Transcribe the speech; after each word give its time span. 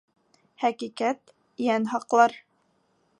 Хәҡиҡәт 0.63 1.35
йән 1.67 1.87
һаҡлар. 1.95 2.39